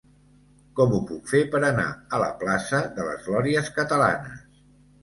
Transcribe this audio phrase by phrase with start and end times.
[0.79, 1.87] Com ho puc fer per anar
[2.19, 4.47] a la plaça de les Glòries Catalanes?